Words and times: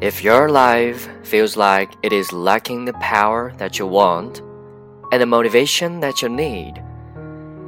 If 0.00 0.24
your 0.24 0.48
life 0.48 1.08
feels 1.22 1.56
like 1.56 1.92
it 2.02 2.12
is 2.12 2.32
lacking 2.32 2.84
the 2.84 2.94
power 2.94 3.52
that 3.58 3.78
you 3.78 3.86
want 3.86 4.42
and 5.12 5.22
the 5.22 5.26
motivation 5.26 6.00
that 6.00 6.20
you 6.20 6.28
need, 6.28 6.82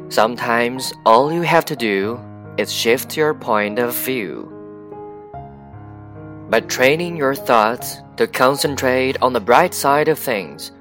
sometimes 0.08 0.92
all 1.06 1.32
you 1.32 1.42
have 1.42 1.64
to 1.66 1.76
do 1.76 2.20
is 2.58 2.72
shift 2.72 3.16
your 3.16 3.32
point 3.32 3.78
of 3.78 3.94
view. 3.94 4.52
By 6.50 6.60
training 6.60 7.16
your 7.16 7.36
thoughts 7.36 7.98
to 8.16 8.26
concentrate 8.26 9.22
on 9.22 9.32
the 9.32 9.40
bright 9.40 9.72
side 9.72 10.08
of 10.08 10.18
things, 10.18 10.72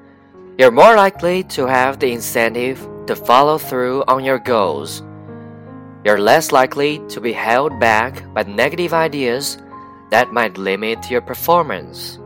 you're 0.58 0.72
more 0.72 0.96
likely 0.96 1.44
to 1.44 1.68
have 1.68 2.00
the 2.00 2.12
incentive 2.12 2.80
to 3.06 3.16
follow 3.16 3.60
through 3.60 4.04
on 4.08 4.24
your 4.24 4.40
goals. 4.40 5.04
You're 6.04 6.20
less 6.20 6.52
likely 6.52 7.06
to 7.10 7.22
be 7.22 7.34
held 7.34 7.80
back 7.80 8.34
by 8.34 8.44
negative 8.44 8.94
ideas 8.94 9.60
that 10.16 10.32
might 10.32 10.58
limit 10.58 11.12
your 11.12 11.20
performance. 11.20 12.20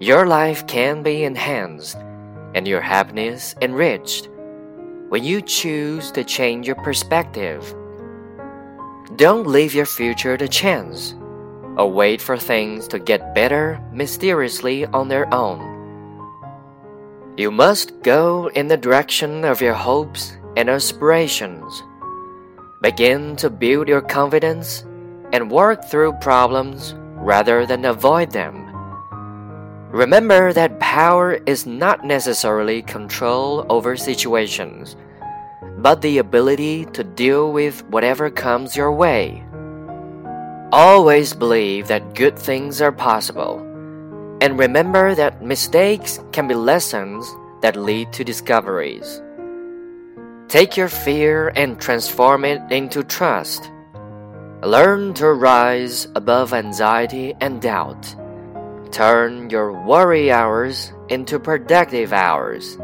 Your 0.00 0.24
life 0.24 0.66
can 0.66 1.02
be 1.02 1.22
enhanced 1.22 1.98
and 2.54 2.66
your 2.66 2.80
happiness 2.80 3.54
enriched 3.60 4.30
when 5.10 5.22
you 5.22 5.42
choose 5.42 6.10
to 6.12 6.24
change 6.24 6.66
your 6.66 6.76
perspective. 6.76 7.62
Don't 9.16 9.46
leave 9.46 9.74
your 9.74 9.84
future 9.84 10.38
to 10.38 10.48
chance 10.48 11.14
or 11.76 11.92
wait 11.92 12.22
for 12.22 12.38
things 12.38 12.88
to 12.88 12.98
get 12.98 13.34
better 13.34 13.78
mysteriously 13.92 14.86
on 14.86 15.08
their 15.08 15.28
own. 15.28 15.60
You 17.36 17.50
must 17.50 18.00
go 18.00 18.48
in 18.54 18.68
the 18.68 18.78
direction 18.78 19.44
of 19.44 19.60
your 19.60 19.74
hopes 19.74 20.38
and 20.56 20.70
aspirations. 20.70 21.82
Begin 22.80 23.36
to 23.36 23.50
build 23.50 23.88
your 23.88 24.00
confidence 24.00 24.86
and 25.34 25.50
work 25.50 25.84
through 25.84 26.12
problems 26.12 26.94
rather 27.18 27.66
than 27.66 27.84
avoid 27.84 28.30
them. 28.30 28.70
Remember 29.90 30.52
that 30.52 30.78
power 30.78 31.40
is 31.44 31.66
not 31.66 32.04
necessarily 32.04 32.82
control 32.82 33.66
over 33.68 33.96
situations, 33.96 34.94
but 35.78 36.02
the 36.02 36.18
ability 36.18 36.84
to 36.94 37.02
deal 37.02 37.50
with 37.50 37.84
whatever 37.86 38.30
comes 38.30 38.76
your 38.76 38.92
way. 38.92 39.44
Always 40.70 41.34
believe 41.34 41.88
that 41.88 42.14
good 42.14 42.38
things 42.38 42.80
are 42.80 42.92
possible, 42.92 43.58
and 44.40 44.56
remember 44.56 45.16
that 45.16 45.42
mistakes 45.42 46.20
can 46.30 46.46
be 46.46 46.54
lessons 46.54 47.26
that 47.60 47.74
lead 47.74 48.12
to 48.12 48.22
discoveries. 48.22 49.20
Take 50.46 50.76
your 50.76 50.88
fear 50.88 51.50
and 51.56 51.80
transform 51.80 52.44
it 52.44 52.62
into 52.70 53.02
trust. 53.02 53.73
Learn 54.64 55.12
to 55.20 55.30
rise 55.30 56.08
above 56.14 56.54
anxiety 56.54 57.34
and 57.38 57.60
doubt. 57.60 58.16
Turn 58.92 59.50
your 59.50 59.72
worry 59.84 60.32
hours 60.32 60.90
into 61.10 61.38
productive 61.38 62.14
hours. 62.14 62.78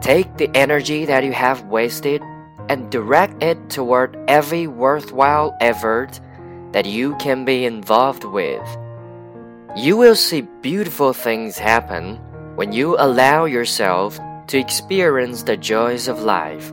Take 0.00 0.38
the 0.38 0.48
energy 0.54 1.04
that 1.04 1.22
you 1.22 1.32
have 1.32 1.64
wasted 1.64 2.22
and 2.70 2.90
direct 2.90 3.42
it 3.42 3.68
toward 3.68 4.16
every 4.28 4.66
worthwhile 4.66 5.54
effort 5.60 6.18
that 6.72 6.86
you 6.86 7.14
can 7.16 7.44
be 7.44 7.66
involved 7.66 8.24
with. 8.24 8.64
You 9.76 9.98
will 9.98 10.16
see 10.16 10.48
beautiful 10.62 11.12
things 11.12 11.58
happen 11.58 12.16
when 12.56 12.72
you 12.72 12.96
allow 12.98 13.44
yourself 13.44 14.18
to 14.46 14.56
experience 14.56 15.42
the 15.42 15.58
joys 15.58 16.08
of 16.08 16.22
life. 16.22 16.72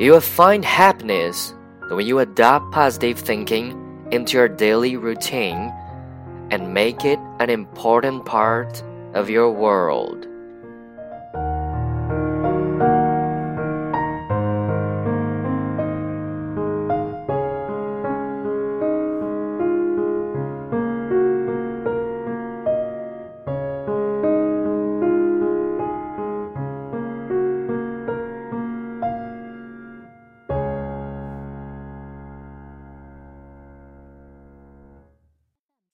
You 0.00 0.10
will 0.10 0.20
find 0.20 0.64
happiness 0.64 1.54
when 1.90 2.06
you 2.06 2.18
adopt 2.18 2.72
positive 2.72 3.18
thinking 3.18 4.06
into 4.10 4.36
your 4.36 4.48
daily 4.48 4.96
routine 4.96 5.72
and 6.50 6.72
make 6.72 7.04
it 7.04 7.18
an 7.40 7.50
important 7.50 8.24
part 8.24 8.82
of 9.14 9.30
your 9.30 9.50
world. 9.50 10.26